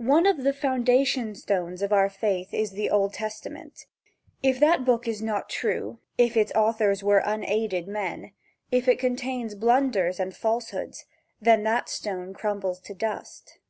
[0.00, 3.86] ONE of the foundation stones of our faith is the Old Testament.
[4.42, 8.32] If that book is not true, if its authors were unaided men,
[8.72, 11.04] if it contains blunders and falsehoods,
[11.40, 13.60] then that stone crumbles to dust.